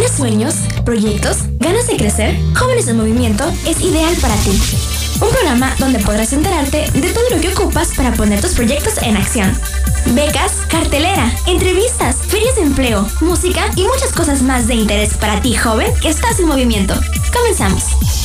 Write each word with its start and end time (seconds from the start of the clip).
¿Tienes 0.00 0.16
sueños, 0.16 0.54
proyectos, 0.82 1.36
ganas 1.58 1.86
de 1.86 1.98
crecer? 1.98 2.34
Jóvenes 2.56 2.88
en 2.88 2.96
Movimiento 2.96 3.44
es 3.66 3.82
ideal 3.82 4.16
para 4.22 4.34
ti. 4.36 4.58
Un 5.20 5.28
programa 5.28 5.76
donde 5.78 5.98
podrás 5.98 6.32
enterarte 6.32 6.90
de 6.92 7.10
todo 7.10 7.24
lo 7.30 7.38
que 7.38 7.50
ocupas 7.52 7.90
para 7.94 8.10
poner 8.14 8.40
tus 8.40 8.52
proyectos 8.52 8.94
en 9.02 9.18
acción. 9.18 9.52
Becas, 10.14 10.52
cartelera, 10.70 11.30
entrevistas, 11.46 12.16
ferias 12.16 12.56
de 12.56 12.62
empleo, 12.62 13.06
música 13.20 13.70
y 13.76 13.82
muchas 13.82 14.14
cosas 14.14 14.40
más 14.40 14.66
de 14.68 14.76
interés 14.76 15.18
para 15.18 15.42
ti, 15.42 15.54
joven, 15.54 15.92
que 16.00 16.08
estás 16.08 16.40
en 16.40 16.48
movimiento. 16.48 16.94
Comenzamos. 17.30 18.19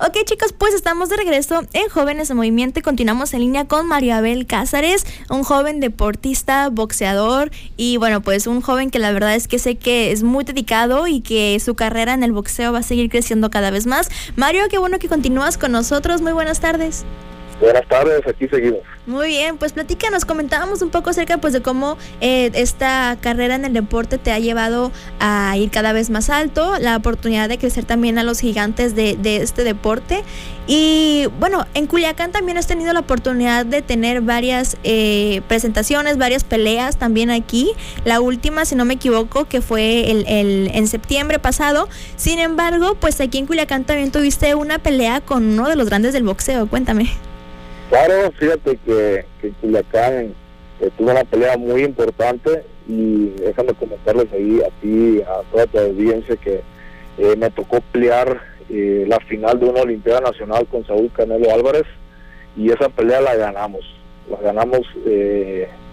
Ok 0.00 0.16
chicos, 0.24 0.52
pues 0.52 0.74
estamos 0.74 1.08
de 1.08 1.16
regreso 1.16 1.62
en 1.72 1.88
Jóvenes 1.88 2.28
en 2.28 2.36
Movimiento 2.36 2.80
y 2.80 2.82
continuamos 2.82 3.32
en 3.32 3.40
línea 3.40 3.66
con 3.66 3.86
María 3.86 4.18
Abel 4.18 4.44
Cázares, 4.44 5.06
un 5.30 5.44
joven 5.44 5.78
deportista, 5.78 6.68
boxeador 6.68 7.52
y 7.76 7.96
bueno, 7.98 8.20
pues 8.20 8.48
un 8.48 8.60
joven 8.60 8.90
que 8.90 8.98
la 8.98 9.12
verdad 9.12 9.36
es 9.36 9.46
que 9.46 9.60
sé 9.60 9.76
que 9.76 10.10
es 10.10 10.24
muy 10.24 10.42
dedicado 10.42 11.06
y 11.06 11.20
que 11.20 11.60
su 11.60 11.76
carrera 11.76 12.12
en 12.12 12.24
el 12.24 12.32
boxeo 12.32 12.72
va 12.72 12.80
a 12.80 12.82
seguir 12.82 13.08
creciendo 13.08 13.50
cada 13.50 13.70
vez 13.70 13.86
más. 13.86 14.08
Mario, 14.34 14.64
qué 14.68 14.78
bueno 14.78 14.98
que 14.98 15.08
continúas 15.08 15.58
con 15.58 15.70
nosotros, 15.70 16.22
muy 16.22 16.32
buenas 16.32 16.58
tardes. 16.58 17.04
Buenas 17.60 17.86
tardes, 17.88 18.20
aquí 18.26 18.48
seguimos. 18.48 18.80
Muy 19.06 19.28
bien, 19.28 19.58
pues 19.58 19.72
platícanos, 19.72 20.24
comentábamos 20.24 20.82
un 20.82 20.90
poco 20.90 21.10
acerca 21.10 21.38
pues 21.38 21.52
de 21.52 21.62
cómo 21.62 21.98
eh, 22.20 22.50
esta 22.54 23.16
carrera 23.20 23.54
en 23.54 23.64
el 23.64 23.72
deporte 23.72 24.18
te 24.18 24.32
ha 24.32 24.38
llevado 24.38 24.90
a 25.20 25.54
ir 25.56 25.70
cada 25.70 25.92
vez 25.92 26.10
más 26.10 26.30
alto, 26.30 26.78
la 26.80 26.96
oportunidad 26.96 27.48
de 27.48 27.58
crecer 27.58 27.84
también 27.84 28.18
a 28.18 28.22
los 28.22 28.40
gigantes 28.40 28.94
de, 28.96 29.18
este 29.42 29.62
deporte. 29.62 30.24
Y 30.66 31.26
bueno, 31.38 31.66
en 31.74 31.86
Culiacán 31.86 32.32
también 32.32 32.56
has 32.56 32.66
tenido 32.66 32.92
la 32.94 33.00
oportunidad 33.00 33.66
de 33.66 33.82
tener 33.82 34.22
varias 34.22 34.78
eh, 34.82 35.42
presentaciones, 35.46 36.16
varias 36.16 36.42
peleas 36.42 36.96
también 36.96 37.30
aquí. 37.30 37.72
La 38.04 38.20
última, 38.20 38.64
si 38.64 38.74
no 38.74 38.86
me 38.86 38.94
equivoco, 38.94 39.44
que 39.44 39.60
fue 39.60 40.10
el, 40.10 40.24
el, 40.26 40.70
en 40.72 40.88
septiembre 40.88 41.38
pasado. 41.38 41.88
Sin 42.16 42.38
embargo, 42.38 42.94
pues 42.94 43.20
aquí 43.20 43.36
en 43.36 43.46
Culiacán 43.46 43.84
también 43.84 44.10
tuviste 44.10 44.54
una 44.54 44.78
pelea 44.78 45.20
con 45.20 45.44
uno 45.44 45.68
de 45.68 45.76
los 45.76 45.88
grandes 45.88 46.14
del 46.14 46.22
boxeo. 46.22 46.66
Cuéntame. 46.66 47.10
Claro, 47.90 48.32
fíjate 48.32 48.78
que, 48.84 49.24
que 49.40 49.50
Culiacán 49.60 50.34
eh, 50.80 50.90
tuvo 50.96 51.10
una 51.10 51.24
pelea 51.24 51.56
muy 51.56 51.84
importante 51.84 52.64
y 52.88 53.30
déjame 53.30 53.74
comentarles 53.74 54.32
ahí 54.32 54.60
a 54.60 54.70
ti, 54.80 55.22
a 55.22 55.42
toda 55.50 55.66
tu 55.66 55.78
audiencia 55.78 56.36
que 56.36 56.62
eh, 57.18 57.36
me 57.36 57.50
tocó 57.50 57.80
pelear 57.92 58.40
eh, 58.68 59.04
la 59.06 59.20
final 59.20 59.60
de 59.60 59.66
una 59.66 59.82
Olimpiada 59.82 60.20
Nacional 60.20 60.66
con 60.66 60.84
Saúl 60.86 61.10
Canelo 61.14 61.52
Álvarez 61.52 61.84
y 62.56 62.70
esa 62.70 62.88
pelea 62.88 63.20
la 63.20 63.36
ganamos. 63.36 63.84
La 64.30 64.38
ganamos 64.38 64.80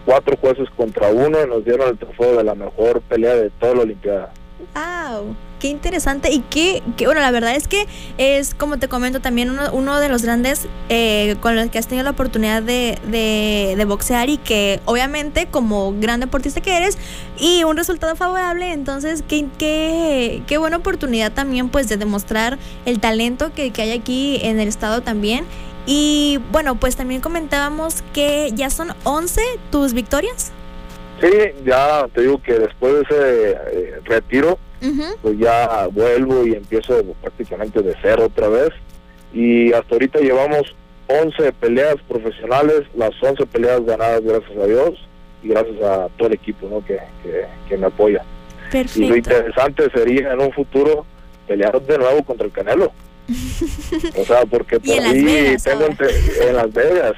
cuatro 0.05 0.37
jueces 0.37 0.69
contra 0.71 1.09
uno 1.09 1.43
y 1.43 1.47
nos 1.47 1.65
dieron 1.65 1.89
el 1.89 1.97
trofeo 1.97 2.37
de 2.37 2.43
la 2.45 2.55
mejor 2.55 3.01
pelea 3.01 3.35
de 3.35 3.49
toda 3.51 3.75
la 3.75 3.81
Olimpiada. 3.81 4.33
¡Wow! 4.73 5.35
Qué 5.61 5.67
interesante 5.67 6.31
y 6.31 6.39
qué, 6.39 6.81
bueno, 7.05 7.21
la 7.21 7.29
verdad 7.29 7.55
es 7.55 7.67
que 7.67 7.85
es, 8.17 8.55
como 8.55 8.79
te 8.79 8.87
comento, 8.87 9.19
también 9.19 9.51
uno, 9.51 9.71
uno 9.73 9.99
de 9.99 10.09
los 10.09 10.23
grandes 10.23 10.67
eh, 10.89 11.35
con 11.39 11.55
los 11.55 11.69
que 11.69 11.77
has 11.77 11.85
tenido 11.85 12.03
la 12.03 12.09
oportunidad 12.09 12.63
de, 12.63 12.97
de, 13.05 13.85
boxear 13.85 14.27
y 14.29 14.37
que 14.37 14.79
obviamente 14.85 15.45
como 15.45 15.93
gran 15.99 16.19
deportista 16.19 16.61
que 16.61 16.75
eres 16.75 16.97
y 17.37 17.63
un 17.63 17.77
resultado 17.77 18.15
favorable, 18.15 18.71
entonces 18.71 19.23
qué, 19.27 19.45
qué, 19.59 20.41
qué 20.47 20.57
buena 20.57 20.77
oportunidad 20.77 21.31
también 21.31 21.69
pues 21.69 21.87
de 21.87 21.97
demostrar 21.97 22.57
el 22.87 22.99
talento 22.99 23.53
que, 23.53 23.71
hay 23.77 23.91
aquí 23.91 24.39
en 24.41 24.59
el 24.59 24.67
estado 24.67 25.01
también. 25.01 25.45
Y 25.85 26.39
bueno, 26.51 26.79
pues 26.79 26.95
también 26.95 27.21
comentábamos 27.21 28.03
que 28.13 28.49
ya 28.55 28.71
son 28.71 28.95
11 29.03 29.41
tus 29.69 29.93
victorias. 29.93 30.51
Sí, 31.21 31.29
ya 31.63 32.07
te 32.15 32.21
digo 32.21 32.41
que 32.41 32.53
después 32.53 32.95
de 32.95 33.01
ese 33.01 33.51
eh, 33.51 33.99
retiro, 34.05 34.57
pues 35.21 35.37
ya 35.37 35.87
vuelvo 35.91 36.45
y 36.45 36.53
empiezo 36.53 37.03
prácticamente 37.21 37.81
de 37.81 37.95
cero 38.01 38.25
otra 38.25 38.47
vez. 38.49 38.69
Y 39.33 39.71
hasta 39.73 39.95
ahorita 39.95 40.19
llevamos 40.19 40.75
11 41.07 41.51
peleas 41.53 41.95
profesionales, 42.07 42.83
las 42.95 43.11
11 43.21 43.45
peleas 43.45 43.85
ganadas 43.85 44.21
gracias 44.23 44.57
a 44.57 44.65
Dios 44.65 45.07
y 45.43 45.49
gracias 45.49 45.81
a 45.81 46.09
todo 46.17 46.27
el 46.27 46.33
equipo 46.33 46.67
¿no? 46.69 46.85
que, 46.85 46.99
que, 47.67 47.77
me 47.77 47.87
apoya. 47.87 48.23
Y 48.95 49.07
lo 49.07 49.15
interesante 49.15 49.89
sería 49.91 50.33
en 50.33 50.41
un 50.41 50.51
futuro 50.51 51.05
pelear 51.47 51.81
de 51.81 51.97
nuevo 51.97 52.23
contra 52.23 52.45
el 52.45 52.51
Canelo. 52.51 52.91
o 54.17 54.25
sea, 54.25 54.45
porque 54.45 54.79
por 54.79 54.99
ahí 54.99 55.55
tengo 55.63 55.85
en 55.85 56.55
Las 56.55 56.73
Vegas 56.73 57.13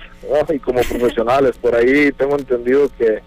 y 0.54 0.60
como 0.60 0.82
profesionales, 0.90 1.56
por 1.62 1.76
ahí 1.76 2.12
tengo 2.12 2.38
entendido 2.38 2.90
que 2.98 3.22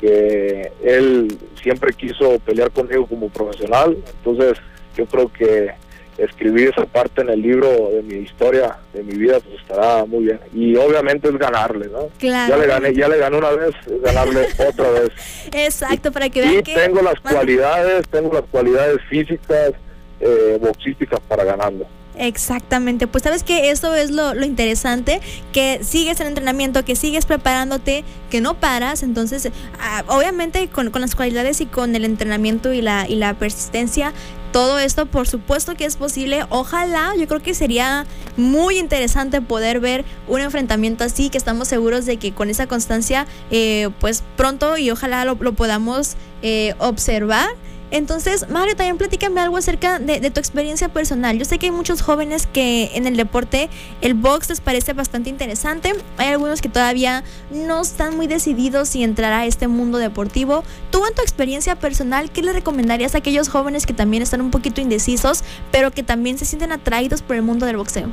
que 0.00 0.72
él 0.82 1.38
siempre 1.62 1.92
quiso 1.92 2.38
pelear 2.40 2.70
conmigo 2.70 3.06
como 3.06 3.28
profesional, 3.28 3.96
entonces 4.18 4.58
yo 4.96 5.06
creo 5.06 5.32
que 5.32 5.70
escribir 6.18 6.68
esa 6.68 6.86
parte 6.86 7.20
en 7.20 7.28
el 7.28 7.42
libro 7.42 7.90
de 7.90 8.02
mi 8.02 8.14
historia, 8.22 8.76
de 8.92 9.02
mi 9.02 9.14
vida, 9.14 9.38
pues 9.40 9.60
estará 9.60 10.04
muy 10.06 10.24
bien. 10.24 10.40
Y 10.54 10.76
obviamente 10.76 11.28
es 11.28 11.36
ganarle, 11.38 11.88
¿no? 11.88 12.08
Ya 12.18 12.56
le 12.56 12.66
gané, 12.66 12.94
ya 12.94 13.08
le 13.08 13.18
gané 13.18 13.36
una 13.36 13.50
vez, 13.50 13.74
es 13.86 14.00
ganarle 14.00 14.46
otra 14.68 14.90
vez. 14.90 15.10
Exacto, 15.52 16.12
para 16.12 16.28
que 16.30 16.40
vean 16.40 16.54
y 16.54 16.62
tengo 16.62 17.02
las 17.02 17.20
cualidades, 17.20 18.08
tengo 18.08 18.32
las 18.32 18.44
cualidades 18.44 18.98
físicas, 19.08 19.72
eh, 20.20 20.58
boxísticas 20.60 21.20
para 21.20 21.44
ganarle. 21.44 21.86
Exactamente, 22.18 23.06
pues 23.06 23.24
sabes 23.24 23.42
que 23.42 23.70
eso 23.70 23.94
es 23.94 24.10
lo, 24.10 24.34
interesante, 24.42 25.20
que 25.52 25.80
sigues 25.84 26.18
en 26.20 26.28
entrenamiento, 26.28 26.82
que 26.82 26.96
sigues 26.96 27.26
preparándote, 27.26 28.04
que 28.30 28.40
no 28.40 28.54
paras, 28.54 29.02
entonces 29.02 29.50
ah, 29.78 30.02
obviamente 30.08 30.68
con, 30.68 30.90
las 30.92 31.14
cualidades 31.14 31.60
y 31.60 31.66
con 31.66 31.94
el 31.94 32.06
entrenamiento 32.06 32.72
y 32.72 32.80
la, 32.80 33.06
y 33.06 33.16
la 33.16 33.34
persistencia, 33.34 34.14
todo 34.50 34.78
esto 34.78 35.04
por 35.04 35.28
supuesto 35.28 35.74
que 35.74 35.84
es 35.84 35.96
posible, 35.96 36.46
ojalá, 36.48 37.12
yo 37.18 37.28
creo 37.28 37.42
que 37.42 37.52
sería 37.52 38.06
muy 38.38 38.78
interesante 38.78 39.42
poder 39.42 39.80
ver 39.80 40.06
un 40.26 40.40
enfrentamiento 40.40 41.04
así, 41.04 41.28
que 41.28 41.36
estamos 41.36 41.68
seguros 41.68 42.06
de 42.06 42.16
que 42.16 42.32
con 42.32 42.48
esa 42.48 42.66
constancia, 42.66 43.26
eh, 43.50 43.90
pues 44.00 44.24
pronto 44.36 44.78
y 44.78 44.90
ojalá 44.90 45.26
lo, 45.26 45.36
podamos 45.36 46.16
eh, 46.40 46.74
observar. 46.78 47.48
Entonces, 47.90 48.48
Mario, 48.48 48.74
también 48.74 48.98
platícame 48.98 49.40
algo 49.40 49.56
acerca 49.56 49.98
de, 49.98 50.18
tu 50.30 50.40
experiencia 50.40 50.88
personal. 50.88 51.38
Yo 51.38 51.44
sé 51.44 51.58
que 51.58 51.66
hay 51.66 51.72
muchos 51.72 52.02
jóvenes 52.02 52.46
que 52.46 52.90
en 52.94 53.06
el 53.06 53.16
deporte 53.16 53.68
el 54.00 54.14
box 54.14 54.48
les 54.48 54.60
parece 54.60 54.92
bastante 54.92 55.30
interesante. 55.30 55.92
Hay 56.18 56.28
algunos 56.28 56.60
que 56.60 56.68
todavía 56.68 57.22
no 57.50 57.80
están 57.82 58.16
muy 58.16 58.26
decididos 58.26 58.88
si 58.88 59.04
entrar 59.04 59.32
a 59.32 59.46
este 59.46 59.68
mundo 59.68 59.98
deportivo. 59.98 60.64
Tú 60.90 61.06
en 61.06 61.14
tu 61.14 61.22
experiencia 61.22 61.76
personal, 61.76 62.30
¿qué 62.30 62.42
le 62.42 62.52
recomendarías 62.52 63.14
a 63.14 63.18
aquellos 63.18 63.48
jóvenes 63.48 63.86
que 63.86 63.92
también 63.92 64.22
están 64.22 64.40
un 64.40 64.50
poquito 64.50 64.80
indecisos, 64.80 65.44
pero 65.70 65.92
que 65.92 66.02
también 66.02 66.38
se 66.38 66.44
sienten 66.44 66.72
atraídos 66.72 67.22
por 67.22 67.36
el 67.36 67.42
mundo 67.42 67.66
del 67.66 67.76
boxeo? 67.76 68.08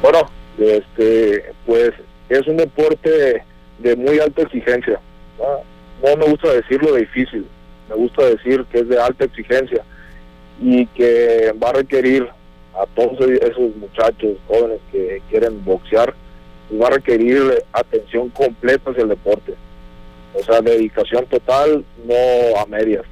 Bueno, 0.00 0.30
este, 0.58 1.52
pues 1.66 1.90
es 2.30 2.46
un 2.46 2.56
deporte 2.56 3.42
de 3.78 3.96
muy 3.96 4.18
alta 4.20 4.42
exigencia. 4.42 4.98
no 6.02 6.16
me 6.16 6.30
gusta 6.30 6.50
decirlo 6.54 6.94
difícil 6.94 7.46
me 7.88 7.94
gusta 7.94 8.24
decir 8.24 8.64
que 8.70 8.80
es 8.80 8.88
de 8.88 9.00
alta 9.00 9.24
exigencia 9.24 9.82
y 10.60 10.86
que 10.86 11.52
va 11.62 11.70
a 11.70 11.74
requerir 11.74 12.28
a 12.74 12.86
todos 12.94 13.20
esos 13.20 13.74
muchachos 13.76 14.36
jóvenes 14.48 14.80
que 14.92 15.22
quieren 15.30 15.64
boxear, 15.64 16.14
pues 16.68 16.80
va 16.80 16.88
a 16.88 16.90
requerir 16.90 17.64
atención 17.72 18.28
completa 18.30 18.90
hacia 18.90 19.02
el 19.02 19.08
deporte. 19.08 19.54
O 20.34 20.42
sea, 20.42 20.60
dedicación 20.60 21.24
total, 21.26 21.84
no 22.04 22.60
a 22.60 22.66
medias. 22.66 23.04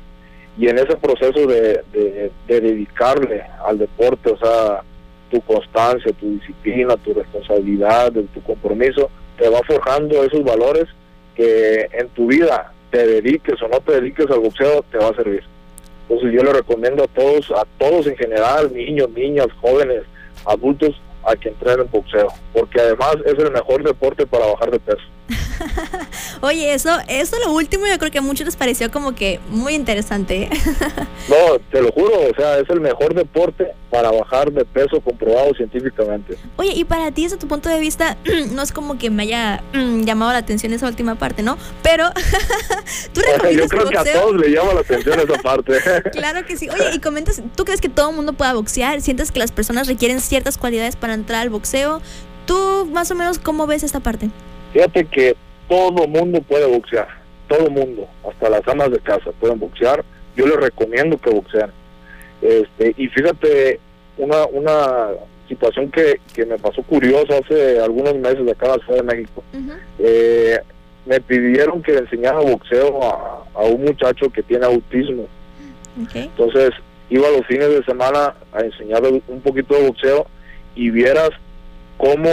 Y 0.59 0.69
en 0.69 0.79
ese 0.79 0.97
proceso 0.97 1.47
de, 1.47 1.83
de, 1.93 2.31
dedicarle 2.61 3.43
al 3.67 3.79
deporte, 3.79 4.31
o 4.31 4.37
sea, 4.37 4.83
tu 5.31 5.41
constancia, 5.41 6.13
tu 6.13 6.39
disciplina, 6.39 6.97
tu 6.99 7.15
responsabilidad, 7.15 8.13
tu 8.13 8.43
compromiso, 8.43 9.11
te 9.39 9.49
va 9.49 9.61
forjando 9.67 10.23
esos 10.23 10.45
valores 10.45 10.85
que 11.35 11.89
en 11.93 12.09
tu 12.11 12.27
vida 12.27 12.74
te 12.95 13.05
dediques 13.09 13.61
o 13.61 13.67
no 13.67 13.81
te 13.81 14.01
dediques 14.01 14.31
al 14.31 14.39
boxeo, 14.39 14.85
te 14.85 14.99
va 14.99 15.09
a 15.09 15.15
servir. 15.17 15.43
Entonces 16.09 16.33
yo 16.33 16.45
le 16.45 16.53
recomiendo 16.53 17.03
a 17.03 17.09
todos, 17.09 17.51
a 17.51 17.65
todos 17.77 18.07
en 18.07 18.17
general, 18.17 18.73
niños, 18.73 19.11
niñas, 19.11 19.49
jóvenes, 19.61 20.05
adultos, 20.47 20.95
a 21.25 21.35
que 21.35 21.49
entrenen 21.49 21.89
boxeo, 21.91 22.29
porque 22.53 22.81
además 22.81 23.17
es 23.25 23.35
el 23.35 23.51
mejor 23.51 23.83
deporte 23.83 24.25
para 24.27 24.47
bajar 24.47 24.71
de 24.71 24.79
peso. 24.79 25.03
Oye, 26.41 26.75
eso, 26.75 26.91
eso 27.09 27.37
lo 27.45 27.53
último 27.53 27.87
yo 27.87 27.99
creo 27.99 28.11
que 28.11 28.19
a 28.19 28.23
muchos 28.23 28.47
les 28.47 28.57
pareció 28.57 28.91
como 28.91 29.15
que 29.15 29.41
muy 29.49 29.75
interesante. 29.75 30.51
no, 31.29 31.59
te 31.71 31.83
lo 31.83 31.93
juro, 31.93 32.31
o 32.31 32.35
sea, 32.37 32.59
es 32.59 32.69
el 32.71 32.81
mejor 32.81 33.15
deporte 33.15 33.73
para 33.91 34.11
bajar 34.11 34.53
de 34.53 34.65
peso 34.65 35.01
comprobado 35.01 35.55
científicamente. 35.55 36.37
Oye, 36.57 36.73
y 36.75 36.85
para 36.85 37.13
ti 37.13 37.23
desde 37.25 37.37
tu 37.37 37.47
punto 37.47 37.69
de 37.69 37.79
vista, 37.79 38.17
no 38.53 38.63
es 38.63 38.73
como 38.73 38.99
que 38.99 39.11
me 39.11 39.23
haya 39.23 39.63
mm, 39.73 40.03
llamado 40.03 40.33
la 40.33 40.39
atención 40.39 40.73
esa 40.73 40.89
última 40.89 41.15
parte, 41.15 41.43
¿no? 41.43 41.57
Pero 41.83 42.11
tú 43.13 43.21
recomiendas 43.21 43.63
Yo 43.63 43.69
creo 43.69 43.89
que 43.89 43.99
a 43.99 44.05
todos 44.05 44.37
le 44.37 44.51
llama 44.51 44.75
la 44.75 44.81
atención 44.81 45.21
esa 45.21 45.41
parte. 45.41 45.79
claro 46.13 46.45
que 46.45 46.57
sí. 46.57 46.69
Oye, 46.69 46.95
y 46.95 47.01
comentas, 47.01 47.41
¿tú 47.55 47.65
crees 47.65 47.81
que 47.81 47.89
todo 47.89 48.11
el 48.11 48.17
mundo 48.17 48.33
pueda 48.33 48.55
boxear? 48.55 49.01
¿Sientes 49.01 49.31
que 49.31 49.39
las 49.39 49.53
personas 49.53 49.87
requieren 49.87 50.21
ciertas 50.21 50.59
cualidades 50.59 50.97
para 50.97 51.15
entrar 51.15 51.43
al 51.43 51.51
boxeo? 51.51 52.03
¿Tú 52.47 52.89
más 52.93 53.11
o 53.11 53.15
menos 53.15 53.39
cómo 53.39 53.67
ves 53.67 53.83
esta 53.83 54.01
parte? 54.01 54.31
Fíjate 54.73 55.05
que 55.05 55.37
todo 55.69 56.07
mundo 56.07 56.41
puede 56.43 56.67
boxear, 56.67 57.09
todo 57.49 57.71
mundo, 57.71 58.07
hasta 58.29 58.49
las 58.51 58.67
amas 58.69 58.91
de 58.91 58.99
casa 58.99 59.31
pueden 59.41 59.59
boxear. 59.59 60.05
Yo 60.37 60.47
les 60.47 60.57
recomiendo 60.57 61.17
que 61.19 61.31
boxeen. 61.31 61.71
Este, 62.43 62.95
y 62.97 63.09
fíjate, 63.09 63.81
una, 64.19 64.47
una 64.47 65.09
situación 65.49 65.91
que, 65.91 66.21
que 66.35 66.45
me 66.45 66.59
pasó 66.59 66.83
curiosa 66.83 67.39
hace 67.39 67.79
algunos 67.81 68.15
meses 68.17 68.45
de 68.45 68.53
acá 68.53 68.67
en 68.67 68.73
la 68.73 68.85
Ciudad 68.85 69.01
de 69.01 69.15
México. 69.15 69.43
eh, 69.99 70.59
me 71.07 71.21
pidieron 71.21 71.83
que 71.83 71.93
le 71.93 71.99
enseñara 71.99 72.41
boxeo 72.41 73.03
a, 73.03 73.45
a 73.55 73.63
un 73.65 73.85
muchacho 73.85 74.31
que 74.31 74.43
tiene 74.43 74.65
autismo. 74.65 75.27
Okay. 76.07 76.25
Entonces 76.25 76.71
iba 77.11 77.29
los 77.31 77.47
fines 77.47 77.69
de 77.69 77.85
semana 77.85 78.35
a 78.53 78.61
enseñarle 78.61 79.23
un 79.29 79.41
poquito 79.43 79.75
de 79.75 79.87
boxeo 79.87 80.27
y 80.75 80.91
vieras 80.91 81.31
cómo 81.99 82.29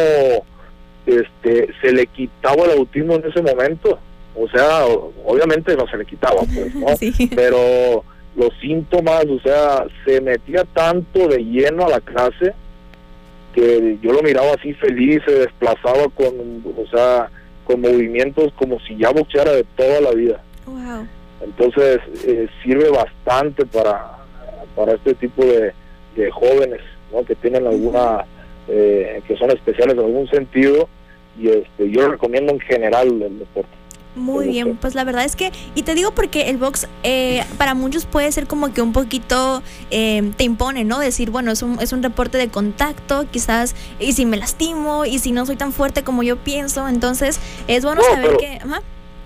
este 1.06 1.70
se 1.82 1.92
le 1.92 2.08
quitaba 2.08 2.66
el 2.66 2.80
autismo 2.80 3.16
en 3.16 3.26
ese 3.26 3.42
momento. 3.42 4.00
O 4.36 4.48
sea, 4.48 4.86
obviamente 5.26 5.76
no 5.76 5.88
se 5.88 5.98
le 5.98 6.06
quitaba, 6.06 6.42
pues, 6.42 6.74
¿no? 6.76 6.88
Sí. 6.98 7.30
Pero 7.36 8.04
los 8.36 8.50
síntomas, 8.62 9.26
o 9.26 9.40
sea, 9.42 9.86
se 10.06 10.22
metía 10.22 10.64
tanto 10.74 11.28
de 11.28 11.44
lleno 11.44 11.86
a 11.86 11.90
la 11.90 12.00
clase 12.00 12.54
que 13.54 13.98
yo 14.02 14.14
lo 14.14 14.22
miraba 14.22 14.54
así 14.54 14.74
feliz, 14.74 15.22
se 15.26 15.40
desplazaba 15.40 16.08
con, 16.16 16.64
o 16.78 16.88
sea, 16.90 17.30
con 17.66 17.82
movimientos 17.82 18.54
como 18.54 18.80
si 18.80 18.96
ya 18.98 19.12
boxeara 19.12 19.52
de 19.52 19.66
toda 19.76 20.02
la 20.02 20.12
vida. 20.12 20.42
Wow. 20.66 21.08
Entonces 21.42 22.00
eh, 22.26 22.48
sirve 22.64 22.90
bastante 22.90 23.66
para, 23.66 24.18
para 24.76 24.94
este 24.94 25.16
tipo 25.16 25.44
de, 25.44 25.74
de 26.16 26.32
jóvenes 26.32 26.82
¿no? 27.12 27.24
que 27.26 27.36
tienen 27.36 27.68
alguna, 27.68 28.26
eh, 28.72 29.22
que 29.28 29.36
son 29.38 29.52
especiales 29.52 29.96
en 29.98 30.00
algún 30.04 30.28
sentido 30.30 30.88
y 31.40 31.50
este, 31.50 31.90
yo 31.92 32.08
recomiendo 32.10 32.52
en 32.54 32.60
general 32.62 33.08
el 33.22 33.40
deporte. 33.40 33.70
Muy 34.14 34.50
bien, 34.50 34.76
pues 34.76 34.94
la 34.94 35.06
verdad 35.06 35.24
es 35.24 35.38
que, 35.38 35.52
y 35.74 35.84
te 35.84 35.96
digo 35.96 36.12
porque 36.12 36.50
el 36.50 36.58
box 36.58 36.86
eh, 37.04 37.46
para 37.58 37.74
muchos 37.76 38.06
puede 38.06 38.30
ser 38.34 38.46
como 38.46 38.74
que 38.74 38.82
un 38.82 38.92
poquito 38.92 39.64
eh, 39.90 40.32
te 40.36 40.44
impone, 40.44 40.84
¿no? 40.84 41.00
Decir, 41.00 41.30
bueno, 41.32 41.50
es 41.52 41.62
un, 41.62 41.80
es 41.80 41.94
un 41.94 42.02
deporte 42.02 42.38
de 42.38 42.50
contacto, 42.50 43.26
quizás, 43.32 43.74
y 44.02 44.12
si 44.12 44.26
me 44.26 44.36
lastimo, 44.36 45.06
y 45.06 45.20
si 45.20 45.32
no 45.32 45.46
soy 45.46 45.56
tan 45.56 45.72
fuerte 45.72 46.04
como 46.04 46.24
yo 46.24 46.36
pienso, 46.36 46.90
entonces 46.90 47.40
es 47.70 47.86
bueno 47.86 48.02
No, 48.02 48.08
saber 48.14 48.26
pero- 48.26 48.38
que... 48.38 48.48
ajá. 48.62 48.82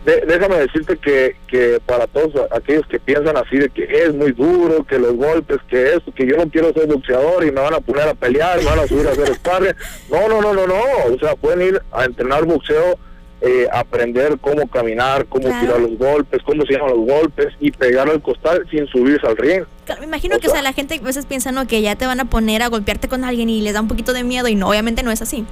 De- 0.06 0.22
déjame 0.28 0.58
decirte 0.58 0.98
que, 0.98 1.36
que 1.48 1.80
para 1.86 2.06
todos 2.06 2.32
aquellos 2.52 2.86
que 2.88 3.00
piensan 3.00 3.36
así 3.38 3.58
de 3.58 3.70
que 3.70 3.84
es 3.86 4.14
muy 4.14 4.32
duro, 4.34 4.84
que 4.86 5.00
los 5.00 5.16
golpes, 5.16 5.58
que 5.68 5.94
esto, 5.96 6.14
que 6.14 6.28
yo 6.28 6.38
no 6.38 6.48
quiero 6.50 6.72
ser 6.74 6.86
boxeador 6.88 7.44
y 7.44 7.52
me 7.52 7.62
van 7.62 7.74
a 7.74 7.80
poner 7.80 8.08
a 8.10 8.14
pelear, 8.14 8.60
me 8.60 8.66
van 8.66 8.80
a 8.80 8.88
subir 8.88 9.08
a 9.08 9.12
hacer 9.12 9.34
sparring. 9.34 9.74
No, 10.12 10.28
no, 10.28 10.42
no, 10.42 10.54
no, 10.54 10.68
no. 10.68 10.76
O 11.14 11.18
sea, 11.20 11.36
pueden 11.36 11.62
ir 11.70 11.82
a 11.92 12.06
entrenar 12.06 12.46
boxeo, 12.46 13.00
eh, 13.42 13.68
aprender 13.72 14.38
cómo 14.40 14.68
caminar, 14.68 15.26
cómo 15.26 15.46
Claro. 15.48 15.60
tirar 15.66 15.80
los 15.82 15.98
golpes, 15.98 16.42
cómo 16.44 16.64
se 16.66 16.74
llaman 16.74 16.92
los 16.92 17.06
golpes 17.08 17.48
y 17.60 17.72
pegar 17.72 18.08
al 18.10 18.22
costal 18.22 18.64
sin 18.70 18.86
subirse 18.88 19.26
al 19.26 19.36
ring. 19.38 19.64
Claro, 19.86 20.02
Me 20.02 20.08
imagino 20.08 20.36
O 20.36 20.40
que 20.40 20.48
o 20.48 20.52
sea- 20.52 20.62
la 20.62 20.74
gente 20.74 20.96
a 20.96 21.02
veces 21.02 21.26
piensa 21.26 21.52
¿no? 21.52 21.66
que 21.68 21.82
ya 21.82 21.96
te 21.96 22.06
van 22.06 22.20
a 22.20 22.26
poner 22.26 22.62
a 22.62 22.68
golpearte 22.70 23.08
con 23.08 23.24
alguien 23.24 23.50
y 23.50 23.62
les 23.62 23.74
da 23.74 23.82
un 23.82 23.88
poquito 23.88 24.14
de 24.14 24.24
miedo 24.24 24.48
y 24.48 24.56
no, 24.56 24.70
obviamente 24.70 25.02
no 25.04 25.10
es 25.12 25.22
así. 25.22 25.46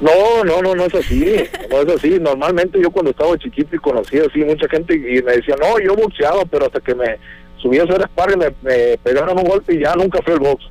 No, 0.00 0.44
no, 0.44 0.62
no, 0.62 0.74
no 0.74 0.84
es 0.84 0.94
así, 0.94 1.36
no 1.70 1.80
es 1.82 1.88
así. 1.88 2.18
Normalmente 2.20 2.80
yo 2.80 2.90
cuando 2.90 3.10
estaba 3.10 3.36
chiquito 3.38 3.74
y 3.74 3.78
conocía 3.80 4.22
así 4.28 4.44
mucha 4.44 4.68
gente 4.68 4.94
y 4.94 5.22
me 5.22 5.32
decía, 5.36 5.56
no, 5.60 5.78
yo 5.80 5.94
boxeaba, 5.96 6.44
pero 6.44 6.66
hasta 6.66 6.80
que 6.80 6.94
me 6.94 7.16
subí 7.56 7.78
a 7.78 7.82
hacer 7.84 8.02
sparring 8.04 8.38
me, 8.38 8.50
me 8.62 8.96
pegaron 8.98 9.38
un 9.38 9.44
golpe 9.44 9.74
y 9.74 9.80
ya 9.80 9.94
nunca 9.96 10.20
fue 10.22 10.34
el 10.34 10.40
box. 10.40 10.64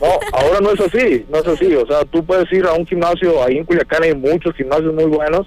No, 0.00 0.08
ahora 0.32 0.60
no 0.60 0.70
es 0.70 0.80
así, 0.80 1.24
no 1.30 1.38
es 1.38 1.46
así. 1.46 1.74
O 1.74 1.86
sea, 1.86 2.04
tú 2.04 2.24
puedes 2.24 2.50
ir 2.52 2.66
a 2.66 2.72
un 2.74 2.86
gimnasio, 2.86 3.42
ahí 3.42 3.56
en 3.58 3.64
Culiacán 3.64 4.02
hay 4.02 4.14
muchos 4.14 4.54
gimnasios 4.54 4.92
muy 4.92 5.04
buenos 5.06 5.46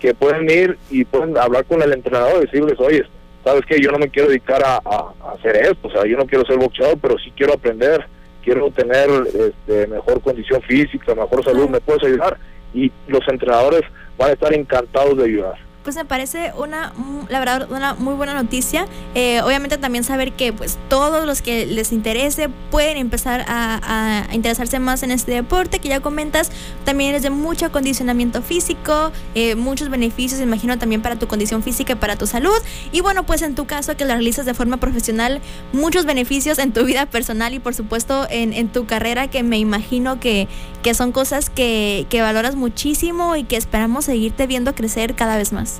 que 0.00 0.14
pueden 0.14 0.50
ir 0.50 0.76
y 0.90 1.04
pueden 1.04 1.38
hablar 1.38 1.64
con 1.64 1.80
el 1.82 1.92
entrenador 1.92 2.38
y 2.38 2.46
decirles, 2.46 2.78
oye, 2.80 3.04
¿sabes 3.44 3.62
qué? 3.66 3.80
Yo 3.80 3.92
no 3.92 3.98
me 3.98 4.08
quiero 4.08 4.28
dedicar 4.28 4.60
a, 4.64 4.76
a- 4.84 5.12
a 5.24 5.32
hacer 5.38 5.54
esto, 5.56 5.86
o 5.86 5.90
sea, 5.92 6.04
yo 6.04 6.16
no 6.16 6.26
quiero 6.26 6.44
ser 6.44 6.56
boxeador, 6.58 6.98
pero 7.00 7.16
sí 7.18 7.32
quiero 7.36 7.54
aprender, 7.54 8.04
quiero 8.44 8.68
tener 8.72 9.08
este, 9.26 9.86
mejor 9.86 10.20
condición 10.20 10.60
física, 10.62 11.14
mejor 11.14 11.44
salud, 11.44 11.68
¿me 11.68 11.80
puedes 11.80 12.02
ayudar? 12.02 12.36
Y 12.74 12.90
los 13.06 13.26
entrenadores 13.28 13.82
van 14.18 14.30
a 14.30 14.32
estar 14.32 14.52
encantados 14.54 15.16
de 15.18 15.24
ayudar. 15.24 15.71
Pues 15.82 15.96
me 15.96 16.04
parece 16.04 16.52
una, 16.56 16.92
la 17.28 17.40
verdad, 17.40 17.68
una 17.70 17.94
muy 17.94 18.14
buena 18.14 18.34
noticia. 18.34 18.86
Eh, 19.14 19.40
obviamente 19.42 19.78
también 19.78 20.04
saber 20.04 20.32
que 20.32 20.52
pues 20.52 20.78
todos 20.88 21.26
los 21.26 21.42
que 21.42 21.66
les 21.66 21.90
interese 21.90 22.48
pueden 22.70 22.96
empezar 22.96 23.44
a, 23.48 24.26
a 24.30 24.34
interesarse 24.34 24.78
más 24.78 25.02
en 25.02 25.10
este 25.10 25.32
deporte 25.32 25.80
que 25.80 25.88
ya 25.88 26.00
comentas. 26.00 26.52
También 26.84 27.14
es 27.14 27.22
de 27.22 27.30
mucho 27.30 27.66
acondicionamiento 27.66 28.42
físico, 28.42 29.10
eh, 29.34 29.56
muchos 29.56 29.88
beneficios, 29.88 30.40
imagino 30.40 30.78
también 30.78 31.02
para 31.02 31.16
tu 31.16 31.26
condición 31.26 31.62
física 31.62 31.94
y 31.94 31.96
para 31.96 32.16
tu 32.16 32.26
salud. 32.26 32.56
Y 32.92 33.00
bueno, 33.00 33.24
pues 33.24 33.42
en 33.42 33.54
tu 33.54 33.66
caso 33.66 33.96
que 33.96 34.04
lo 34.04 34.12
realizas 34.12 34.46
de 34.46 34.54
forma 34.54 34.76
profesional, 34.76 35.40
muchos 35.72 36.04
beneficios 36.04 36.58
en 36.58 36.72
tu 36.72 36.84
vida 36.84 37.06
personal 37.06 37.54
y 37.54 37.58
por 37.58 37.74
supuesto 37.74 38.26
en, 38.30 38.52
en 38.52 38.68
tu 38.68 38.86
carrera 38.86 39.28
que 39.28 39.42
me 39.42 39.58
imagino 39.58 40.20
que, 40.20 40.48
que 40.82 40.94
son 40.94 41.12
cosas 41.12 41.50
que, 41.50 42.06
que 42.08 42.22
valoras 42.22 42.54
muchísimo 42.54 43.34
y 43.36 43.44
que 43.44 43.56
esperamos 43.56 44.04
seguirte 44.04 44.46
viendo 44.46 44.74
crecer 44.74 45.14
cada 45.14 45.36
vez 45.36 45.52
más. 45.52 45.71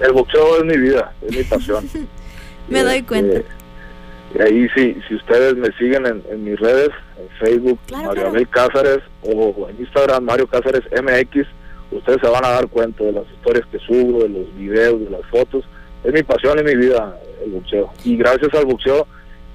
El 0.00 0.12
boxeo 0.12 0.58
es 0.58 0.64
mi 0.64 0.76
vida, 0.76 1.12
es 1.22 1.36
mi 1.36 1.42
pasión. 1.44 1.88
Me 2.68 2.82
doy 2.82 2.94
Este, 2.96 3.06
cuenta. 3.06 3.40
Y 4.36 4.42
ahí 4.42 4.68
sí, 4.74 4.96
si 5.06 5.14
ustedes 5.14 5.54
me 5.54 5.70
siguen 5.78 6.06
en, 6.06 6.22
en 6.28 6.42
mis 6.44 6.58
redes, 6.58 6.90
en 7.18 7.28
Facebook, 7.38 7.78
Claro, 7.86 8.06
Mario 8.06 8.22
claro. 8.22 8.28
Abel 8.30 8.48
Cázares, 8.48 8.98
o 9.22 9.68
en 9.68 9.78
Instagram, 9.80 10.24
Mario 10.24 10.46
Cázares 10.48 10.82
MX, 10.90 11.46
ustedes 11.92 12.18
se 12.20 12.28
van 12.28 12.44
a 12.44 12.48
dar 12.50 12.66
cuenta 12.68 13.04
de 13.04 13.12
las 13.12 13.24
historias 13.30 13.64
que 13.70 13.78
subo, 13.78 14.24
de 14.24 14.30
los 14.30 14.56
videos, 14.56 14.98
de 15.04 15.10
las 15.10 15.24
fotos. 15.26 15.64
Es 16.02 16.12
mi 16.12 16.22
pasión 16.24 16.58
y 16.58 16.64
mi 16.64 16.74
vida 16.74 17.16
el 17.44 17.52
boxeo. 17.52 17.92
Y 18.04 18.16
gracias 18.16 18.52
al 18.54 18.64
boxeo 18.66 19.06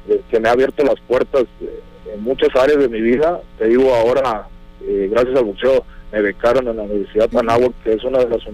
eh, 0.08 0.22
que 0.32 0.40
me 0.40 0.48
ha 0.48 0.54
abierto 0.54 0.84
las 0.86 1.00
puertas 1.08 1.44
eh, 1.62 1.82
en 2.14 2.24
muchas 2.24 2.50
áreas 2.56 2.80
de 2.80 2.88
mi 2.88 3.02
vida, 3.02 3.42
te 3.58 3.66
digo 3.68 3.94
ahora, 3.94 4.48
eh, 4.82 5.10
gracias 5.12 5.36
al 5.36 5.44
boxeo, 5.44 5.84
me 6.12 6.22
becaron 6.22 6.68
en 6.68 6.78
la 6.78 6.84
Universidad 6.84 7.30
Anáhuac, 7.36 7.74
que 7.84 7.94
es 7.94 8.04
una 8.04 8.20
de 8.20 8.30
las 8.30 8.46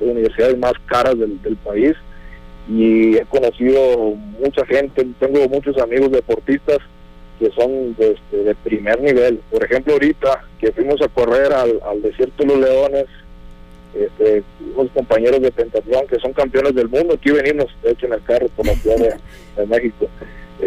universidades, 0.00 0.58
más 0.58 0.74
caras 0.86 1.18
del, 1.18 1.56
país, 1.64 1.94
y 2.68 3.16
he 3.16 3.24
conocido 3.26 4.14
mucha 4.38 4.64
gente, 4.66 5.06
tengo 5.18 5.48
muchos 5.48 5.76
amigos 5.78 6.12
deportistas 6.12 6.78
que 7.38 7.50
son 7.52 7.96
de, 7.96 8.12
este, 8.12 8.44
de 8.44 8.54
primer 8.54 9.00
nivel. 9.00 9.40
Por 9.50 9.64
ejemplo, 9.64 9.94
ahorita 9.94 10.44
que 10.60 10.70
fuimos 10.72 11.00
a 11.02 11.08
correr 11.08 11.52
al, 11.52 12.02
desierto 12.02 12.44
de 12.44 12.46
los 12.46 12.58
leones, 12.58 13.06
este, 13.94 14.44
unos 14.76 14.92
compañeros 14.92 15.40
de 15.40 15.50
pentatlón 15.50 16.06
que 16.06 16.20
son 16.20 16.32
campeones 16.32 16.74
del 16.74 16.88
mundo, 16.88 17.14
aquí 17.14 17.30
venimos, 17.30 17.66
de 17.82 17.90
hecho, 17.90 18.06
en 18.06 18.12
el 18.12 18.22
carro 18.22 18.46
por 18.54 18.66
la 18.66 18.74
ciudad 18.74 18.96
de, 18.98 19.14
de 19.56 19.66
México. 19.66 20.06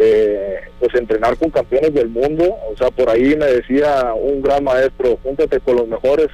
Eh, 0.05 0.59
pues 0.79 0.93
entrenar 0.95 1.37
con 1.37 1.49
campeones 1.49 1.93
del 1.93 2.09
mundo, 2.09 2.43
o 2.43 2.75
sea, 2.77 2.91
por 2.91 3.09
ahí 3.09 3.37
me 3.37 3.45
decía 3.45 4.13
un 4.13 4.41
gran 4.41 4.61
maestro, 4.61 5.17
júntate 5.23 5.61
con 5.61 5.77
los 5.77 5.87
mejores 5.87 6.27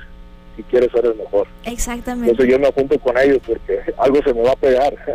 si 0.60 0.64
quieres 0.64 0.92
ser 0.92 1.06
el 1.06 1.16
mejor. 1.16 1.48
Exactamente. 1.64 2.32
Entonces 2.32 2.54
yo 2.54 2.60
me 2.60 2.70
junto 2.74 3.00
con 3.00 3.18
ellos 3.18 3.38
porque 3.46 3.80
algo 3.98 4.22
se 4.22 4.34
me 4.34 4.42
va 4.42 4.52
a 4.52 4.56
pegar. 4.56 4.94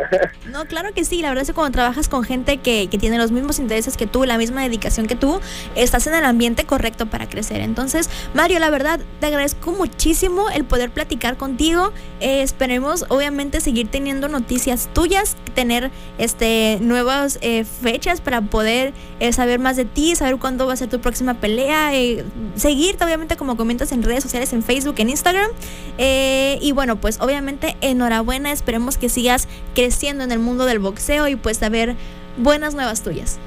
No, 0.45 0.65
claro 0.65 0.93
que 0.93 1.03
sí. 1.03 1.21
La 1.21 1.29
verdad 1.29 1.41
es 1.41 1.49
que 1.49 1.53
cuando 1.53 1.73
trabajas 1.73 2.07
con 2.07 2.23
gente 2.23 2.57
que, 2.57 2.87
que 2.89 2.97
tiene 2.97 3.17
los 3.17 3.31
mismos 3.31 3.59
intereses 3.59 3.97
que 3.97 4.07
tú, 4.07 4.23
la 4.23 4.37
misma 4.37 4.61
dedicación 4.61 5.05
que 5.05 5.15
tú, 5.15 5.41
estás 5.75 6.07
en 6.07 6.13
el 6.13 6.23
ambiente 6.23 6.65
correcto 6.65 7.07
para 7.07 7.27
crecer. 7.27 7.59
Entonces, 7.61 8.09
Mario, 8.33 8.59
la 8.59 8.69
verdad, 8.69 8.99
te 9.19 9.25
agradezco 9.25 9.71
muchísimo 9.71 10.49
el 10.49 10.63
poder 10.63 10.91
platicar 10.91 11.35
contigo. 11.35 11.91
Eh, 12.21 12.41
esperemos, 12.41 13.05
obviamente, 13.09 13.59
seguir 13.59 13.89
teniendo 13.89 14.29
noticias 14.29 14.89
tuyas, 14.93 15.35
tener 15.55 15.91
este 16.17 16.77
nuevas 16.79 17.37
eh, 17.41 17.65
fechas 17.65 18.21
para 18.21 18.41
poder 18.41 18.93
eh, 19.19 19.33
saber 19.33 19.59
más 19.59 19.75
de 19.75 19.85
ti, 19.85 20.15
saber 20.15 20.37
cuándo 20.37 20.67
va 20.67 20.73
a 20.73 20.77
ser 20.77 20.89
tu 20.89 20.99
próxima 20.99 21.35
pelea, 21.35 21.95
eh, 21.95 22.23
seguirte, 22.55 23.03
obviamente, 23.03 23.35
como 23.35 23.57
comentas 23.57 23.91
en 23.91 24.03
redes 24.03 24.23
sociales, 24.23 24.53
en 24.53 24.63
Facebook, 24.63 24.95
en 24.97 25.09
Instagram. 25.09 25.34
Eh, 25.97 26.57
y 26.61 26.71
bueno, 26.73 26.97
pues 26.97 27.21
obviamente 27.21 27.75
enhorabuena, 27.81 28.51
esperemos 28.51 28.97
que 28.97 29.09
sigas 29.09 29.47
creciendo 29.73 30.23
en 30.23 30.31
el 30.31 30.39
mundo 30.39 30.65
del 30.65 30.79
boxeo 30.79 31.27
y 31.27 31.35
pues 31.35 31.57
saber 31.57 31.95
buenas 32.37 32.75
nuevas 32.75 33.01
tuyas. 33.01 33.39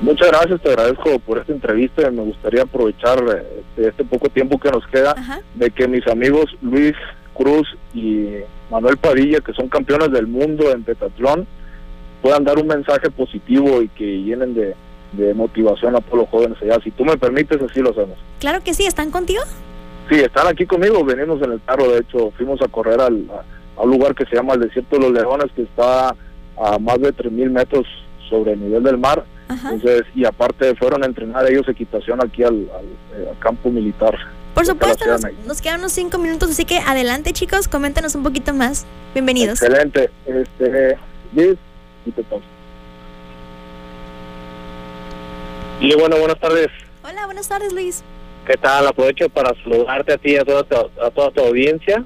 Muchas 0.00 0.28
gracias, 0.28 0.60
te 0.60 0.70
agradezco 0.70 1.20
por 1.20 1.38
esta 1.38 1.52
entrevista. 1.52 2.10
Me 2.10 2.22
gustaría 2.22 2.62
aprovechar 2.62 3.18
eh, 3.20 3.62
este, 3.76 3.88
este 3.90 4.04
poco 4.04 4.28
tiempo 4.28 4.58
que 4.58 4.70
nos 4.70 4.84
queda 4.88 5.12
Ajá. 5.16 5.40
de 5.54 5.70
que 5.70 5.86
mis 5.86 6.04
amigos 6.08 6.46
Luis 6.60 6.94
Cruz 7.34 7.68
y 7.94 8.26
Manuel 8.70 8.96
Padilla, 8.96 9.38
que 9.40 9.52
son 9.52 9.68
campeones 9.68 10.10
del 10.10 10.26
mundo 10.26 10.72
en 10.72 10.82
petatlón, 10.82 11.46
puedan 12.20 12.42
dar 12.42 12.58
un 12.58 12.66
mensaje 12.66 13.10
positivo 13.10 13.80
y 13.80 13.88
que 13.90 14.04
llenen 14.04 14.54
de, 14.54 14.74
de 15.12 15.34
motivación 15.34 15.94
a 15.94 16.00
todos 16.00 16.18
los 16.18 16.28
jóvenes 16.30 16.58
allá. 16.62 16.78
Si 16.82 16.90
tú 16.90 17.04
me 17.04 17.16
permites, 17.16 17.60
así 17.62 17.80
lo 17.80 17.90
hacemos. 17.90 18.18
Claro 18.40 18.62
que 18.64 18.74
sí, 18.74 18.86
¿están 18.86 19.12
contigo? 19.12 19.42
Sí, 20.08 20.16
están 20.20 20.46
aquí 20.46 20.66
conmigo, 20.66 21.04
venimos 21.04 21.40
en 21.42 21.52
el 21.52 21.60
carro, 21.64 21.88
de 21.88 22.00
hecho, 22.00 22.32
fuimos 22.36 22.60
a 22.60 22.68
correr 22.68 23.00
al, 23.00 23.24
a, 23.76 23.82
un 23.82 23.90
lugar 23.90 24.14
que 24.14 24.26
se 24.26 24.36
llama 24.36 24.54
el 24.54 24.60
Desierto 24.60 24.96
de 24.96 25.02
los 25.02 25.12
Leones, 25.12 25.50
que 25.54 25.62
está 25.62 26.14
a 26.58 26.78
más 26.78 27.00
de 27.00 27.14
3.000 27.14 27.50
metros 27.50 27.86
sobre 28.28 28.52
el 28.52 28.60
nivel 28.60 28.82
del 28.82 28.98
mar. 28.98 29.24
Ajá. 29.48 29.72
Entonces, 29.72 30.02
y 30.14 30.24
aparte 30.24 30.74
fueron 30.76 31.02
a 31.02 31.06
entrenar 31.06 31.50
ellos 31.50 31.68
equitación 31.68 32.22
aquí 32.22 32.42
al, 32.42 32.68
al- 32.76 33.20
eh, 33.20 33.28
al 33.30 33.38
campo 33.38 33.70
militar. 33.70 34.16
Por 34.54 34.66
supuesto, 34.66 35.06
nos, 35.06 35.22
nos 35.46 35.62
quedan 35.62 35.80
unos 35.80 35.92
cinco 35.92 36.18
minutos, 36.18 36.50
así 36.50 36.64
que 36.66 36.78
adelante 36.78 37.32
chicos, 37.32 37.68
coméntanos 37.68 38.14
un 38.14 38.22
poquito 38.22 38.52
más. 38.52 38.84
Bienvenidos. 39.14 39.62
Excelente. 39.62 40.10
Este, 40.26 40.98
Liz, 41.34 41.56
y 42.04 42.10
te 42.10 42.22
paso. 42.24 42.42
Y 45.80 45.94
bueno, 45.96 46.16
buenas 46.18 46.38
tardes. 46.38 46.68
Hola, 47.02 47.24
buenas 47.26 47.48
tardes, 47.48 47.72
Luis. 47.72 48.02
¿Qué 48.46 48.56
tal? 48.56 48.88
Aprovecho 48.88 49.28
para 49.28 49.54
saludarte 49.62 50.14
a 50.14 50.18
ti 50.18 50.32
y 50.32 50.36
a 50.36 50.44
toda, 50.44 50.64
tu, 50.64 50.74
a 51.00 51.10
toda 51.10 51.30
tu 51.30 51.40
audiencia. 51.40 52.04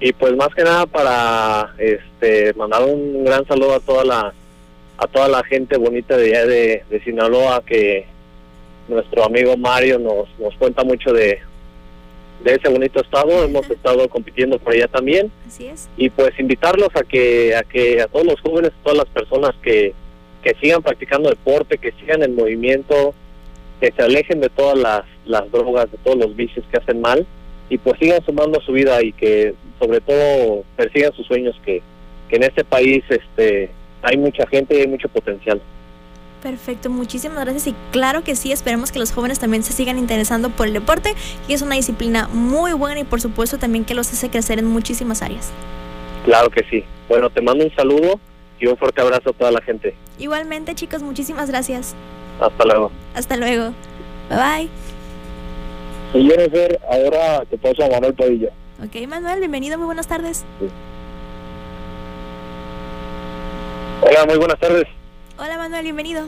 Y 0.00 0.12
pues 0.12 0.34
más 0.34 0.48
que 0.54 0.64
nada 0.64 0.86
para 0.86 1.74
este 1.78 2.52
mandar 2.54 2.82
un 2.82 3.24
gran 3.24 3.46
saludo 3.46 3.74
a 3.74 3.80
toda 3.80 4.04
la 4.04 4.34
a 4.96 5.06
toda 5.06 5.28
la 5.28 5.42
gente 5.44 5.78
bonita 5.78 6.16
de 6.16 6.26
allá 6.26 6.46
de, 6.46 6.84
de 6.90 7.04
Sinaloa 7.04 7.62
que 7.64 8.06
nuestro 8.88 9.24
amigo 9.24 9.56
Mario 9.56 9.98
nos, 9.98 10.28
nos 10.38 10.54
cuenta 10.56 10.84
mucho 10.84 11.12
de, 11.12 11.38
de 12.42 12.54
ese 12.54 12.68
bonito 12.68 13.00
estado. 13.00 13.44
Hemos 13.44 13.70
estado 13.70 14.08
compitiendo 14.08 14.58
por 14.58 14.72
allá 14.72 14.88
también. 14.88 15.30
Así 15.46 15.66
es. 15.66 15.88
Y 15.96 16.10
pues 16.10 16.38
invitarlos 16.38 16.88
a 16.94 17.04
que 17.04 17.54
a 17.54 17.62
que 17.62 18.02
a 18.02 18.08
todos 18.08 18.26
los 18.26 18.40
jóvenes, 18.40 18.72
a 18.72 18.82
todas 18.82 18.98
las 18.98 19.08
personas 19.08 19.54
que, 19.62 19.94
que 20.42 20.54
sigan 20.60 20.82
practicando 20.82 21.30
deporte, 21.30 21.78
que 21.78 21.92
sigan 21.92 22.22
el 22.22 22.32
movimiento, 22.32 23.14
que 23.80 23.92
se 23.92 24.02
alejen 24.02 24.40
de 24.40 24.48
todas 24.50 24.78
las, 24.78 25.02
las 25.24 25.50
drogas, 25.50 25.90
de 25.90 25.98
todos 25.98 26.18
los 26.18 26.36
vicios 26.36 26.64
que 26.70 26.78
hacen 26.78 27.00
mal 27.00 27.26
y 27.68 27.78
pues 27.78 27.98
sigan 27.98 28.22
sumando 28.24 28.60
su 28.60 28.72
vida 28.72 29.02
y 29.02 29.12
que 29.12 29.54
sobre 29.78 30.00
todo 30.00 30.64
persigan 30.76 31.12
sus 31.14 31.26
sueños 31.26 31.58
que, 31.64 31.82
que 32.28 32.36
en 32.36 32.42
este 32.42 32.64
país 32.64 33.02
este 33.08 33.70
hay 34.02 34.16
mucha 34.16 34.46
gente 34.46 34.76
y 34.76 34.80
hay 34.80 34.86
mucho 34.86 35.08
potencial. 35.08 35.60
Perfecto, 36.42 36.88
muchísimas 36.88 37.44
gracias 37.44 37.66
y 37.66 37.74
claro 37.92 38.24
que 38.24 38.34
sí, 38.34 38.50
esperemos 38.50 38.92
que 38.92 38.98
los 38.98 39.12
jóvenes 39.12 39.38
también 39.38 39.62
se 39.62 39.74
sigan 39.74 39.98
interesando 39.98 40.48
por 40.48 40.68
el 40.68 40.72
deporte, 40.72 41.12
que 41.46 41.52
es 41.52 41.60
una 41.60 41.74
disciplina 41.74 42.28
muy 42.32 42.72
buena 42.72 43.00
y 43.00 43.04
por 43.04 43.20
supuesto 43.20 43.58
también 43.58 43.84
que 43.84 43.94
los 43.94 44.10
hace 44.10 44.30
crecer 44.30 44.58
en 44.58 44.66
muchísimas 44.66 45.20
áreas. 45.22 45.52
Claro 46.24 46.50
que 46.50 46.64
sí. 46.70 46.84
Bueno, 47.08 47.28
te 47.28 47.42
mando 47.42 47.64
un 47.64 47.74
saludo 47.74 48.18
y 48.58 48.66
un 48.66 48.76
fuerte 48.76 49.02
abrazo 49.02 49.30
a 49.30 49.32
toda 49.32 49.50
la 49.50 49.60
gente. 49.60 49.94
Igualmente 50.18 50.74
chicos, 50.74 51.02
muchísimas 51.02 51.50
gracias. 51.50 51.94
Hasta 52.40 52.64
luego. 52.64 52.90
Hasta 53.14 53.36
luego. 53.36 53.74
Bye 54.28 54.38
bye. 54.38 54.68
Y 56.14 56.28
Jennifer, 56.28 56.80
ahora 56.90 57.44
te 57.48 57.58
paso 57.58 57.84
a 57.84 57.88
Manuel 57.88 58.14
Padilla. 58.14 58.50
Ok, 58.82 59.06
Manuel, 59.06 59.38
bienvenido, 59.40 59.76
muy 59.78 59.86
buenas 59.86 60.08
tardes. 60.08 60.44
Hola, 64.00 64.26
muy 64.26 64.38
buenas 64.38 64.58
tardes. 64.58 64.86
Hola 65.38 65.58
Manuel, 65.58 65.82
bienvenido. 65.82 66.24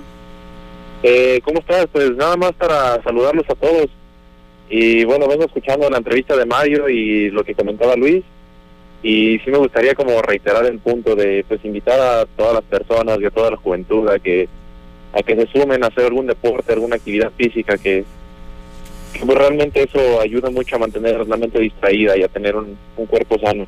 Eh, 1.03 1.41
¿Cómo 1.45 1.61
estás? 1.61 1.87
Pues 1.91 2.15
nada 2.15 2.37
más 2.37 2.53
para 2.53 3.03
saludarlos 3.03 3.45
a 3.49 3.55
todos. 3.55 3.87
Y 4.69 5.05
bueno, 5.05 5.27
vengo 5.27 5.45
escuchando 5.45 5.89
la 5.91 5.99
entrevista 5.99 6.37
de 6.37 6.47
Mario 6.47 6.89
y 6.89 7.31
lo 7.31 7.43
que 7.43 7.55
comentaba 7.55 7.97
Luis. 7.97 8.23
Y 9.03 9.39
sí 9.41 9.51
me 9.51 9.59
gustaría 9.59 9.95
como 9.95 10.23
reiterar 10.23 10.65
el 10.67 10.79
punto 10.79 11.17
de 11.17 11.45
pues 11.49 11.65
invitar 11.65 11.99
a 11.99 12.27
todas 12.37 12.55
las 12.55 12.63
personas 12.63 13.19
y 13.21 13.25
a 13.25 13.31
toda 13.31 13.51
la 13.51 13.57
juventud 13.57 14.09
a 14.09 14.19
que 14.19 14.49
a 15.13 15.23
que 15.23 15.37
se 15.37 15.47
sumen 15.47 15.85
a 15.85 15.89
hacer 15.89 16.05
algún 16.05 16.27
deporte, 16.27 16.73
alguna 16.73 16.97
actividad 16.97 17.33
física 17.37 17.77
que, 17.77 18.05
pues, 19.25 19.39
realmente 19.39 19.83
eso 19.83 20.21
ayuda 20.21 20.51
mucho 20.51 20.77
a 20.77 20.81
mantener 20.81 21.27
la 21.27 21.37
mente 21.37 21.61
distraída 21.61 22.17
y 22.17 22.23
a 22.23 22.29
tener 22.29 22.57
un 22.57 23.07
cuerpo 23.07 23.39
sano. 23.39 23.67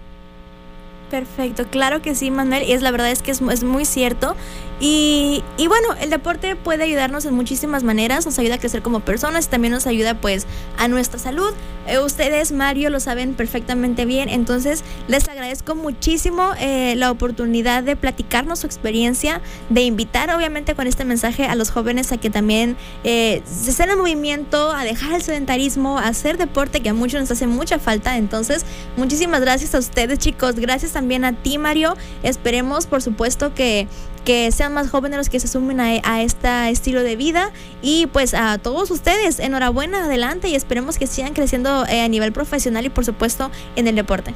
Perfecto, 1.14 1.64
claro 1.70 2.02
que 2.02 2.16
sí, 2.16 2.32
Manuel, 2.32 2.64
y 2.64 2.72
es 2.72 2.82
la 2.82 2.90
verdad 2.90 3.08
es 3.08 3.22
que 3.22 3.30
es, 3.30 3.40
muy 3.40 3.84
cierto. 3.84 4.34
Y, 4.80 5.44
y, 5.56 5.68
bueno, 5.68 5.94
el 6.00 6.10
deporte 6.10 6.56
puede 6.56 6.82
ayudarnos 6.82 7.24
en 7.24 7.34
muchísimas 7.34 7.84
maneras, 7.84 8.26
nos 8.26 8.36
ayuda 8.40 8.56
a 8.56 8.58
crecer 8.58 8.82
como 8.82 8.98
personas 8.98 9.46
y 9.46 9.48
también 9.48 9.72
nos 9.72 9.86
ayuda 9.86 10.14
pues 10.14 10.44
a 10.76 10.88
nuestra 10.88 11.20
salud. 11.20 11.54
Eh, 11.86 11.98
ustedes, 11.98 12.50
Mario, 12.50 12.90
lo 12.90 12.98
saben 12.98 13.34
perfectamente 13.34 14.06
bien, 14.06 14.28
entonces 14.28 14.82
les 15.06 15.28
agradezco 15.28 15.74
muchísimo 15.74 16.52
eh, 16.58 16.94
la 16.96 17.10
oportunidad 17.10 17.82
de 17.82 17.94
platicarnos 17.94 18.60
su 18.60 18.66
experiencia, 18.66 19.40
de 19.68 19.82
invitar 19.82 20.34
obviamente 20.34 20.74
con 20.74 20.86
este 20.86 21.04
mensaje 21.04 21.44
a 21.44 21.54
los 21.54 21.70
jóvenes 21.70 22.10
a 22.10 22.16
que 22.16 22.30
también 22.30 22.76
eh, 23.04 23.42
se 23.44 23.70
estén 23.70 23.90
en 23.90 23.98
movimiento, 23.98 24.70
a 24.70 24.82
dejar 24.84 25.12
el 25.12 25.22
sedentarismo, 25.22 25.98
a 25.98 26.08
hacer 26.08 26.38
deporte 26.38 26.80
que 26.80 26.88
a 26.88 26.94
muchos 26.94 27.20
nos 27.20 27.30
hace 27.30 27.46
mucha 27.46 27.78
falta. 27.78 28.16
Entonces, 28.16 28.64
muchísimas 28.96 29.42
gracias 29.42 29.74
a 29.74 29.78
ustedes 29.78 30.18
chicos, 30.18 30.56
gracias 30.56 30.96
a 31.24 31.32
ti 31.32 31.58
Mario, 31.58 31.96
esperemos 32.22 32.86
por 32.86 33.02
supuesto 33.02 33.54
que 33.54 33.86
que 34.24 34.50
sean 34.52 34.72
más 34.72 34.90
jóvenes 34.90 35.18
los 35.18 35.28
que 35.28 35.38
se 35.38 35.48
sumen 35.48 35.80
a, 35.80 36.00
a, 36.02 36.22
este 36.22 36.70
estilo 36.70 37.02
de 37.02 37.14
vida 37.14 37.52
y 37.82 38.06
pues 38.06 38.32
a 38.34 38.58
todos 38.58 38.90
ustedes, 38.90 39.38
enhorabuena, 39.38 40.06
adelante 40.06 40.48
y 40.48 40.54
esperemos 40.54 40.98
que 40.98 41.06
sigan 41.06 41.34
creciendo 41.34 41.84
eh, 41.86 42.00
a 42.00 42.08
nivel 42.08 42.32
profesional 42.32 42.86
y 42.86 42.88
por 42.88 43.04
supuesto 43.04 43.50
en 43.76 43.86
el 43.86 43.96
deporte. 43.96 44.32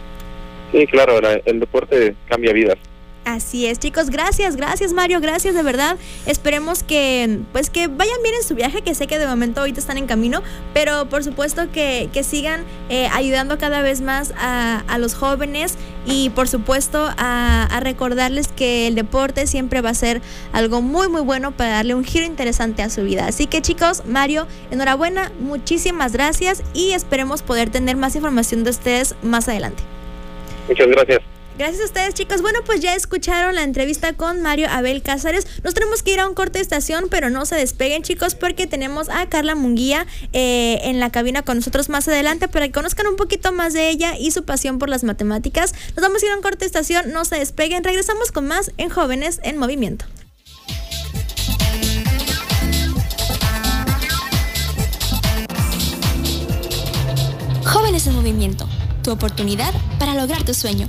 Sí, 0.73 0.87
claro, 0.89 1.21
la, 1.21 1.41
el 1.47 1.61
deporte 1.61 2.15
cambia 2.29 2.53
vidas. 2.53 2.77
Así 3.29 3.67
es, 3.67 3.79
chicos, 3.79 4.09
gracias, 4.09 4.57
gracias 4.57 4.95
Mario, 4.95 5.21
gracias 5.21 5.55
de 5.55 5.63
verdad. 5.63 5.99
Esperemos 6.25 6.83
que 6.83 7.41
pues 7.53 7.69
que 7.69 7.87
vayan 7.87 8.23
bien 8.23 8.35
en 8.37 8.43
su 8.43 8.55
viaje, 8.55 8.81
que 8.81 8.95
sé 8.95 9.07
que 9.07 9.19
de 9.19 9.27
momento 9.27 9.61
ahorita 9.61 9.81
están 9.81 9.99
en 9.99 10.07
camino, 10.07 10.43
pero 10.73 11.11
por 11.11 11.23
supuesto 11.23 11.71
que, 11.71 12.09
que 12.11 12.25
sigan 12.25 12.65
eh, 12.89 13.07
ayudando 13.13 13.59
cada 13.59 13.83
vez 13.83 14.01
más 14.01 14.33
a, 14.39 14.83
a, 14.89 14.97
los 14.97 15.15
jóvenes 15.15 15.77
y 16.07 16.31
por 16.31 16.49
supuesto 16.49 17.07
a, 17.19 17.65
a, 17.65 17.81
recordarles 17.81 18.49
que 18.49 18.87
el 18.87 18.95
deporte 18.95 19.47
siempre 19.47 19.83
va 19.83 19.91
a 19.91 19.95
ser 19.95 20.23
algo 20.55 20.81
muy 20.81 21.09
muy 21.11 21.21
bueno 21.21 21.53
para 21.53 21.75
darle 21.75 21.95
un 21.95 22.05
giro 22.05 22.25
interesante 22.25 22.83
a 22.83 22.89
su 22.89 23.03
vida. 23.03 23.27
Así 23.27 23.47
que 23.47 23.61
chicos, 23.61 24.07
Mario, 24.07 24.47
enhorabuena, 24.71 25.33
muchísimas 25.39 26.15
gracias 26.15 26.63
y 26.73 26.93
esperemos 26.93 27.43
poder 27.43 27.69
tener 27.69 27.95
más 27.97 28.17
información 28.17 28.65
de 28.65 28.71
ustedes 28.71 29.15
más 29.23 29.51
adelante. 29.51 29.83
Muchas 30.67 30.87
gracias. 30.87 31.38
Gracias 31.59 31.83
a 31.83 31.85
ustedes, 31.87 32.15
chicos. 32.15 32.41
Bueno, 32.41 32.61
pues 32.65 32.79
ya 32.79 32.95
escucharon 32.95 33.57
la 33.57 33.65
entrevista 33.65 34.13
con 34.13 34.43
Mario 34.43 34.69
Abel 34.71 35.03
Cázares. 35.03 35.45
Nos 35.65 35.75
tenemos 35.75 36.05
que 36.05 36.13
ir 36.13 36.21
a 36.21 36.29
un 36.29 36.35
corte 36.35 36.59
de 36.59 36.63
estación, 36.63 37.09
pero 37.11 37.31
no 37.31 37.47
se 37.47 37.57
despeguen, 37.57 38.05
chicos, 38.05 38.37
porque 38.37 38.69
tenemos 38.69 39.09
a 39.09 39.29
Carla 39.29 39.57
Munguía 39.57 40.07
eh, 40.33 40.79
en 40.85 41.01
la 41.01 41.11
cabina 41.11 41.43
con 41.43 41.57
nosotros 41.57 41.89
más 41.89 42.07
adelante 42.07 42.47
para 42.47 42.69
que 42.69 42.73
conozcan 42.73 43.09
un 43.09 43.17
poquito 43.17 43.51
más 43.51 43.73
de 43.73 43.91
ella 43.91 44.17
y 44.17 44.31
su 44.31 44.45
pasión 44.45 44.79
por 44.79 44.89
las 44.89 45.03
matemáticas. 45.03 45.75
Nos 45.97 46.03
vamos 46.03 46.23
a 46.23 46.27
ir 46.27 46.33
a 46.33 46.37
un 46.37 46.43
corte 46.43 46.61
de 46.61 46.67
estación, 46.67 47.13
no 47.13 47.25
se 47.25 47.41
despeguen. 47.41 47.83
Regresamos 47.83 48.31
con 48.31 48.47
más 48.47 48.71
en 48.77 48.89
Jóvenes 48.89 49.41
en 49.43 49.59
Movimiento. 49.59 50.05
Jóvenes 57.65 58.07
en 58.07 58.15
Movimiento, 58.15 58.69
tu 59.03 59.11
oportunidad 59.11 59.75
para 59.99 60.15
lograr 60.15 60.45
tu 60.45 60.55
sueño. 60.55 60.89